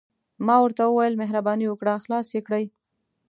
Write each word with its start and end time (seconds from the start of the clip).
ما 0.45 0.55
ورته 0.61 0.83
وویل: 0.85 1.19
مهرباني 1.21 1.65
وکړه، 1.69 1.93
خلاص 2.03 2.27
يې 2.35 2.41
کړئ. 2.47 2.65